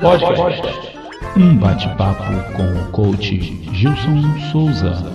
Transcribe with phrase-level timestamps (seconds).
[0.00, 0.62] Podcast.
[1.36, 2.22] Um bate-papo
[2.56, 3.36] com o coach
[3.72, 5.12] Gilson Souza.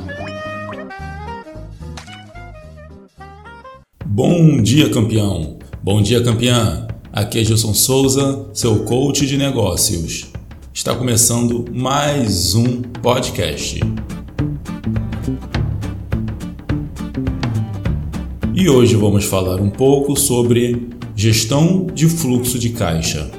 [4.06, 5.58] Bom dia, campeão.
[5.82, 6.86] Bom dia, campeã.
[7.14, 10.34] Aqui é Gilson Souza, seu coach de negócios.
[10.74, 13.80] Está começando mais um podcast.
[18.54, 23.32] E hoje vamos falar um pouco sobre gestão de fluxo de caixa.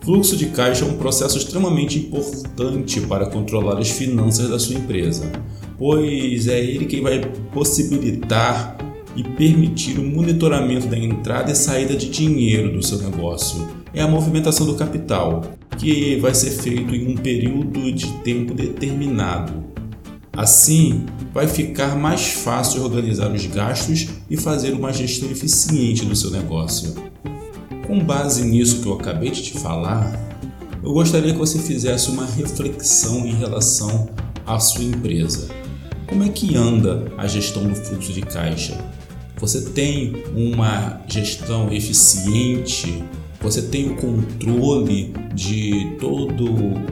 [0.00, 5.30] Fluxo de caixa é um processo extremamente importante para controlar as finanças da sua empresa,
[5.76, 7.20] pois é ele quem vai
[7.52, 8.78] possibilitar
[9.16, 13.68] e permitir o monitoramento da entrada e saída de dinheiro do seu negócio.
[13.92, 15.42] É a movimentação do capital,
[15.78, 19.69] que vai ser feito em um período de tempo determinado.
[20.32, 26.30] Assim, vai ficar mais fácil organizar os gastos e fazer uma gestão eficiente do seu
[26.30, 26.94] negócio.
[27.86, 30.18] Com base nisso que eu acabei de te falar,
[30.82, 34.08] eu gostaria que você fizesse uma reflexão em relação
[34.46, 35.48] à sua empresa.
[36.06, 38.78] Como é que anda a gestão do fluxo de caixa?
[39.36, 43.04] Você tem uma gestão eficiente?
[43.42, 46.44] Você tem o controle de todo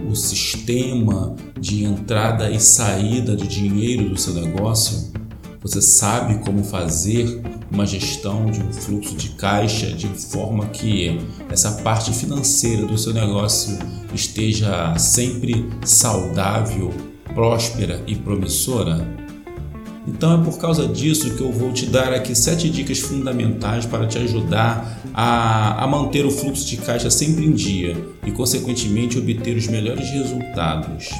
[0.08, 5.12] o sistema de entrada e saída de dinheiro do seu negócio?
[5.60, 11.18] Você sabe como fazer uma gestão de um fluxo de caixa de forma que
[11.50, 13.78] essa parte financeira do seu negócio
[14.14, 16.94] esteja sempre saudável,
[17.34, 19.27] próspera e promissora?
[20.08, 24.06] Então é por causa disso que eu vou te dar aqui sete dicas fundamentais para
[24.06, 27.94] te ajudar a, a manter o fluxo de caixa sempre em dia
[28.26, 31.10] e, consequentemente, obter os melhores resultados.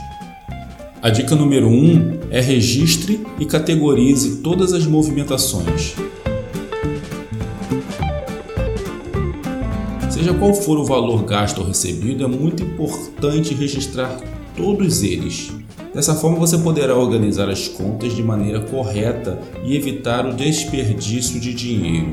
[1.03, 5.95] A dica número 1 um é registre e categorize todas as movimentações.
[10.11, 14.19] Seja qual for o valor gasto ou recebido, é muito importante registrar
[14.57, 15.58] todos eles.
[15.99, 21.53] Dessa forma, você poderá organizar as contas de maneira correta e evitar o desperdício de
[21.53, 22.13] dinheiro.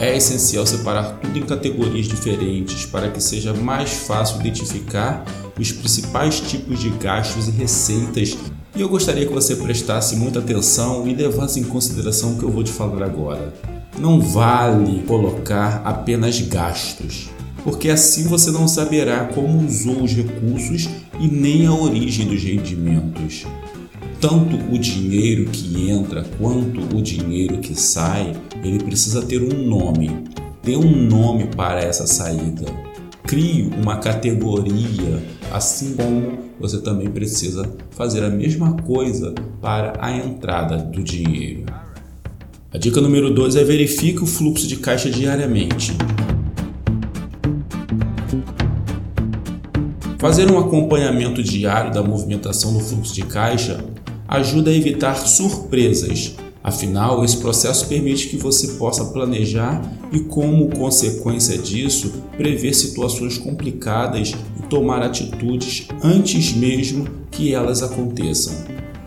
[0.00, 5.22] É essencial separar tudo em categorias diferentes para que seja mais fácil identificar
[5.60, 8.38] os principais tipos de gastos e receitas.
[8.74, 12.50] E eu gostaria que você prestasse muita atenção e levasse em consideração o que eu
[12.50, 13.52] vou te falar agora.
[13.98, 17.28] Não vale colocar apenas gastos,
[17.66, 20.88] porque assim você não saberá como usou os recursos
[21.18, 23.44] e nem a origem dos rendimentos.
[24.20, 28.32] Tanto o dinheiro que entra quanto o dinheiro que sai,
[28.62, 30.16] ele precisa ter um nome.
[30.62, 32.66] Dê um nome para essa saída.
[33.24, 40.78] Crie uma categoria, assim como você também precisa fazer a mesma coisa para a entrada
[40.78, 41.64] do dinheiro.
[42.72, 45.96] A dica número 2 é verifique o fluxo de caixa diariamente.
[50.26, 53.84] Fazer um acompanhamento diário da movimentação do fluxo de caixa
[54.26, 56.34] ajuda a evitar surpresas.
[56.64, 64.34] Afinal, esse processo permite que você possa planejar e, como consequência disso, prever situações complicadas
[64.58, 68.52] e tomar atitudes antes mesmo que elas aconteçam.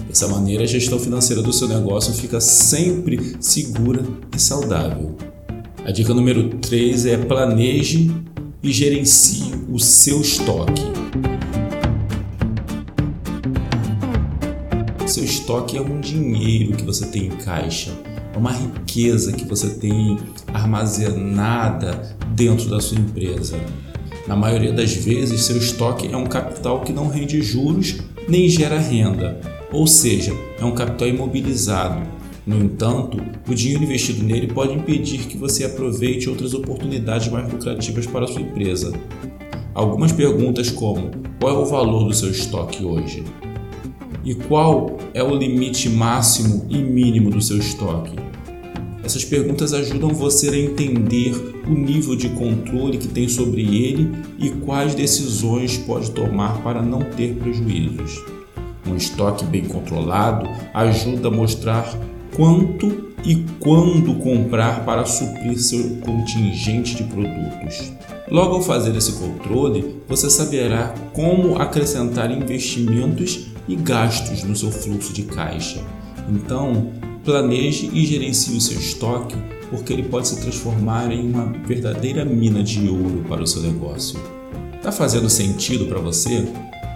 [0.07, 5.18] Dessa maneira, a gestão financeira do seu negócio fica sempre segura e saudável.
[5.84, 8.09] A dica número 3 é planeje
[8.63, 10.98] e gerencie o seu estoque.
[15.29, 17.91] Estoque é um dinheiro que você tem em caixa,
[18.34, 20.17] é uma riqueza que você tem
[20.51, 23.59] armazenada dentro da sua empresa.
[24.28, 27.97] Na maioria das vezes, seu estoque é um capital que não rende juros
[28.28, 29.39] nem gera renda,
[29.72, 32.01] ou seja, é um capital imobilizado.
[32.45, 38.07] No entanto, o dinheiro investido nele pode impedir que você aproveite outras oportunidades mais lucrativas
[38.07, 38.91] para a sua empresa.
[39.75, 43.23] Algumas perguntas como: qual é o valor do seu estoque hoje?
[44.24, 48.16] E qual é o limite máximo e mínimo do seu estoque?
[49.03, 51.34] Essas perguntas ajudam você a entender
[51.66, 57.00] o nível de controle que tem sobre ele e quais decisões pode tomar para não
[57.00, 58.24] ter prejuízos.
[58.86, 61.98] Um estoque bem controlado ajuda a mostrar
[62.36, 67.92] quanto e quando comprar para suprir seu contingente de produtos.
[68.30, 75.13] Logo ao fazer esse controle, você saberá como acrescentar investimentos e gastos no seu fluxo
[75.13, 75.81] de caixa.
[76.27, 76.92] Então,
[77.24, 79.36] planeje e gerencie o seu estoque,
[79.69, 84.19] porque ele pode se transformar em uma verdadeira mina de ouro para o seu negócio.
[84.75, 86.48] Está fazendo sentido para você?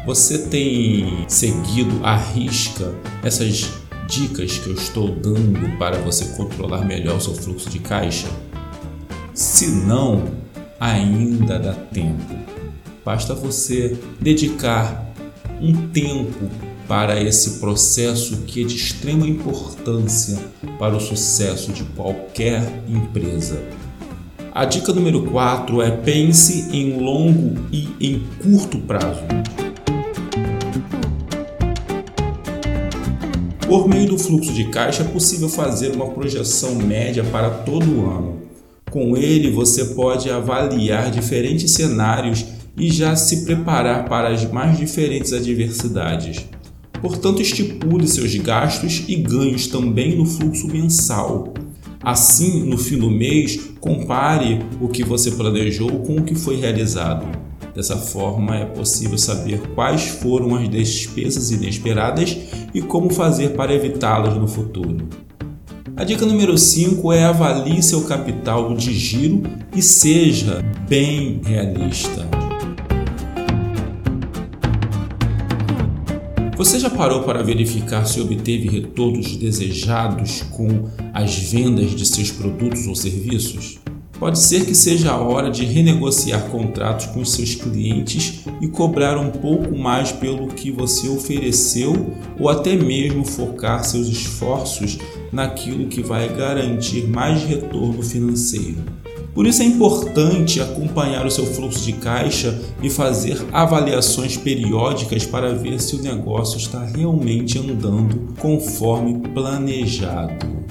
[0.05, 2.93] Você tem seguido à risca
[3.23, 3.71] essas
[4.07, 8.27] dicas que eu estou dando para você controlar melhor o seu fluxo de caixa?
[9.33, 10.23] Se não,
[10.79, 12.33] ainda dá tempo.
[13.05, 15.12] Basta você dedicar
[15.61, 16.49] um tempo
[16.87, 20.37] para esse processo que é de extrema importância
[20.77, 23.63] para o sucesso de qualquer empresa.
[24.53, 29.23] A dica número 4 é pense em longo e em curto prazo.
[33.67, 38.05] Por meio do fluxo de caixa é possível fazer uma projeção média para todo o
[38.05, 38.43] ano.
[38.91, 42.45] Com ele, você pode avaliar diferentes cenários
[42.77, 46.45] e já se preparar para as mais diferentes adversidades.
[47.01, 51.53] Portanto, estipule seus gastos e ganhos também no fluxo mensal.
[52.01, 57.25] Assim, no fim do mês, compare o que você planejou com o que foi realizado.
[57.75, 62.37] Dessa forma, é possível saber quais foram as despesas inesperadas
[62.73, 65.07] e como fazer para evitá-las no futuro.
[65.95, 69.43] A dica número 5 é avalie seu capital de giro
[69.75, 72.27] e seja bem realista.
[76.63, 82.87] Você já parou para verificar se obteve retornos desejados com as vendas de seus produtos
[82.87, 83.79] ou serviços?
[84.17, 89.29] Pode ser que seja a hora de renegociar contratos com seus clientes e cobrar um
[89.29, 94.97] pouco mais pelo que você ofereceu ou até mesmo focar seus esforços
[95.33, 99.02] naquilo que vai garantir mais retorno financeiro.
[99.33, 105.53] Por isso é importante acompanhar o seu fluxo de caixa e fazer avaliações periódicas para
[105.53, 110.63] ver se o negócio está realmente andando conforme planejado.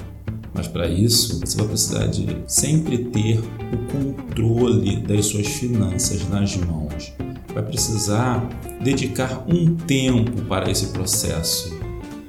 [0.54, 6.56] Mas para isso, você vai precisar de sempre ter o controle das suas finanças nas
[6.56, 7.12] mãos.
[7.52, 8.48] Vai precisar
[8.80, 11.76] dedicar um tempo para esse processo.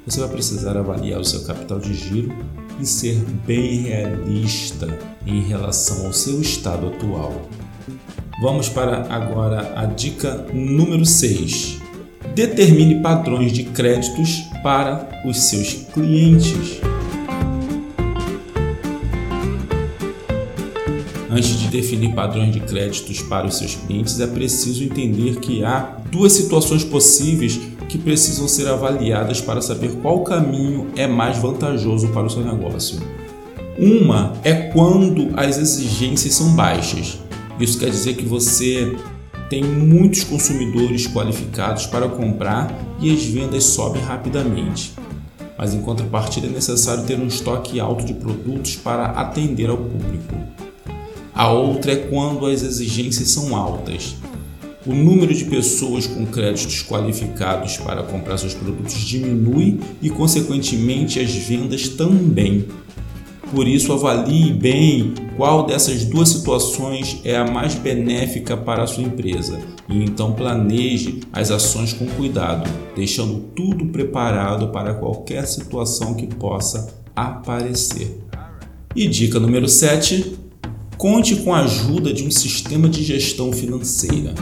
[0.06, 2.33] Você vai precisar avaliar o seu capital de giro
[2.83, 3.15] e ser
[3.47, 7.50] bem realista em relação ao seu estado atual.
[8.41, 11.80] Vamos para agora a dica número 6.
[12.35, 16.81] Determine padrões de créditos para os seus clientes.
[21.31, 25.97] Antes de definir padrões de créditos para os seus clientes, é preciso entender que há
[26.12, 27.59] duas situações possíveis
[27.94, 33.00] que precisam ser avaliadas para saber qual caminho é mais vantajoso para o seu negócio.
[33.78, 37.19] Uma é quando as exigências são baixas.
[37.60, 38.98] Isso quer dizer que você
[39.48, 44.95] tem muitos consumidores qualificados para comprar e as vendas sobem rapidamente.
[45.56, 50.34] Mas em contrapartida é necessário ter um estoque alto de produtos para atender ao público.
[51.31, 54.16] A outra é quando as exigências são altas.
[54.85, 61.31] O número de pessoas com créditos qualificados para comprar seus produtos diminui e, consequentemente, as
[61.31, 62.65] vendas também.
[63.50, 69.03] Por isso, avalie bem qual dessas duas situações é a mais benéfica para a sua
[69.03, 76.27] empresa e então planeje as ações com cuidado, deixando tudo preparado para qualquer situação que
[76.27, 78.19] possa aparecer.
[78.95, 80.35] E dica número 7:
[81.04, 84.34] Conte com a ajuda de um sistema de gestão financeira.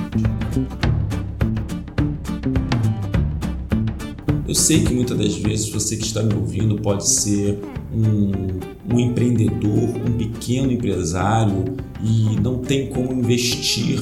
[4.47, 7.57] Eu sei que muitas das vezes você que está me ouvindo pode ser
[7.91, 13.99] um, um, empreendedor, um pequeno empresário e não tem como investir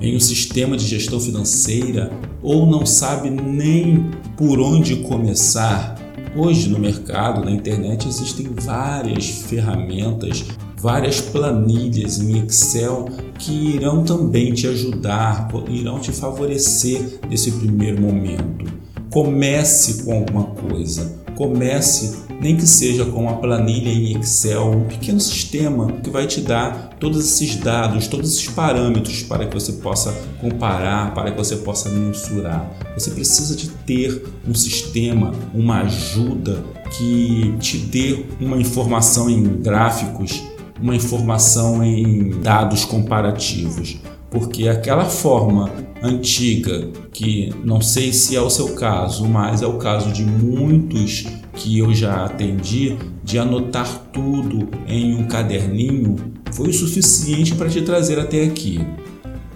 [0.00, 2.10] em um sistema de gestão financeira
[2.42, 5.94] ou não sabe nem por onde começar.
[6.34, 10.44] Hoje no mercado, na internet, existem várias ferramentas
[10.78, 13.06] várias planilhas em Excel
[13.38, 18.66] que irão também te ajudar, irão te favorecer nesse primeiro momento.
[19.10, 25.18] Comece com alguma coisa, comece nem que seja com uma planilha em Excel, um pequeno
[25.18, 30.12] sistema que vai te dar todos esses dados, todos esses parâmetros para que você possa
[30.40, 32.70] comparar, para que você possa mensurar.
[32.94, 36.62] Você precisa de ter um sistema, uma ajuda
[36.96, 40.42] que te dê uma informação em gráficos
[40.80, 43.98] uma informação em dados comparativos,
[44.30, 45.70] porque aquela forma
[46.02, 51.26] antiga, que não sei se é o seu caso, mas é o caso de muitos
[51.54, 56.16] que eu já atendi, de anotar tudo em um caderninho,
[56.52, 58.86] foi o suficiente para te trazer até aqui,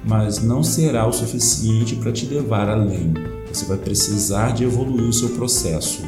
[0.05, 3.12] mas não será o suficiente para te levar além.
[3.53, 6.03] Você vai precisar de evoluir o seu processo.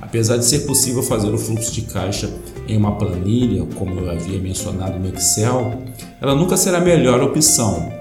[0.00, 2.30] Apesar de ser possível fazer o fluxo de caixa
[2.68, 5.82] em uma planilha, como eu havia mencionado no Excel,
[6.20, 7.92] ela nunca será a melhor opção.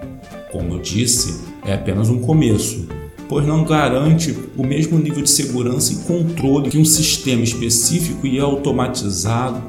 [0.51, 2.88] Como eu disse, é apenas um começo,
[3.27, 8.39] pois não garante o mesmo nível de segurança e controle que um sistema específico e
[8.39, 9.62] automatizado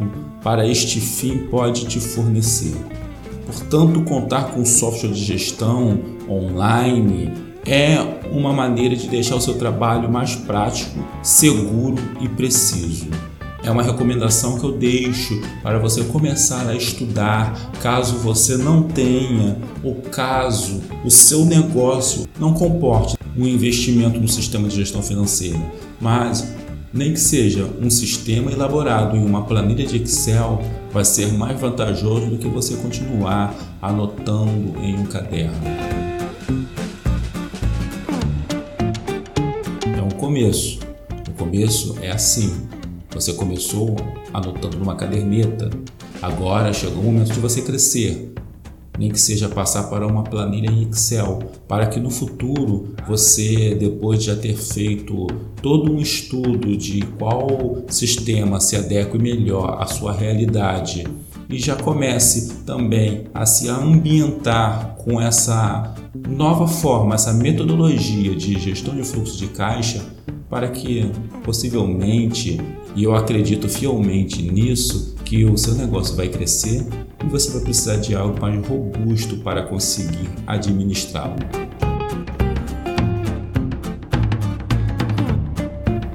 [0.43, 2.77] para este fim pode te fornecer.
[3.47, 5.99] Por Portanto, contar com software de gestão
[6.29, 7.31] online
[7.67, 7.99] é
[8.31, 13.09] uma maneira de deixar o seu trabalho mais prático, seguro e preciso.
[13.65, 19.57] É uma recomendação que eu deixo para você começar a estudar, caso você não tenha
[19.83, 25.59] ou caso o seu negócio não comporte um investimento no sistema de gestão financeira,
[25.99, 26.47] mas
[26.93, 32.27] nem que seja um sistema elaborado em uma planilha de Excel, vai ser mais vantajoso
[32.27, 35.57] do que você continuar anotando em um caderno.
[39.97, 40.81] É um começo.
[41.27, 42.74] O começo é assim.
[43.15, 43.97] Você começou
[44.33, 45.71] anotando numa caderneta.
[46.21, 48.33] Agora chegou o momento de você crescer.
[48.99, 54.21] Nem que seja passar para uma planilha em Excel, para que no futuro você, depois
[54.21, 55.27] de já ter feito
[55.61, 61.05] todo um estudo de qual sistema se adequa melhor à sua realidade
[61.49, 65.95] e já comece também a se ambientar com essa
[66.29, 70.05] nova forma, essa metodologia de gestão de fluxo de caixa,
[70.49, 71.11] para que
[71.43, 72.61] possivelmente,
[72.95, 76.87] e eu acredito fielmente nisso, que o seu negócio vai crescer
[77.25, 81.37] e você vai precisar de algo mais robusto para conseguir administrá-lo.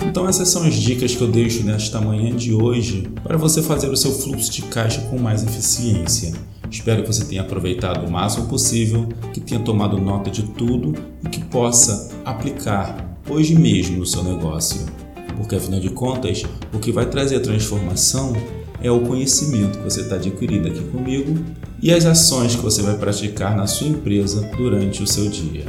[0.07, 3.89] Então essas são as dicas que eu deixo nesta manhã de hoje para você fazer
[3.89, 6.33] o seu fluxo de caixa com mais eficiência.
[6.69, 10.93] Espero que você tenha aproveitado o máximo possível, que tenha tomado nota de tudo
[11.25, 14.98] e que possa aplicar hoje mesmo no seu negócio.
[15.39, 16.43] Porque afinal de contas,
[16.73, 18.33] o que vai trazer a transformação
[18.81, 21.33] é o conhecimento que você está adquirindo aqui comigo
[21.81, 25.63] e as ações que você vai praticar na sua empresa durante o seu dia.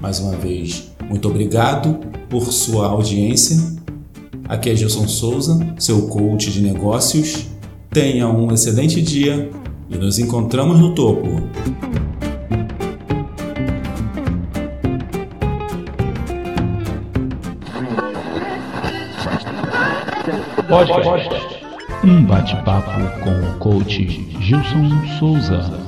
[0.00, 3.56] Mais uma vez, muito obrigado por sua audiência.
[4.48, 7.46] Aqui é Gilson Souza, seu coach de negócios.
[7.90, 9.48] Tenha um excelente dia
[9.88, 11.28] e nos encontramos no topo.
[20.68, 21.64] Podcast.
[22.04, 22.90] Um bate-papo
[23.24, 24.04] com o coach
[24.38, 25.87] Gilson Souza.